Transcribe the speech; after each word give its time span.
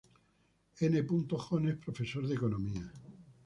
N. 0.81 1.05
Jones 1.29 1.77
profesor 1.79 2.25
de 2.27 2.33
economía. 2.33 2.91